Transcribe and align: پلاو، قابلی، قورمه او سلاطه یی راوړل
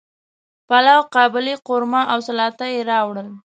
پلاو، 0.67 1.01
قابلی، 1.15 1.53
قورمه 1.67 2.01
او 2.13 2.19
سلاطه 2.27 2.65
یی 2.73 2.81
راوړل 2.91 3.29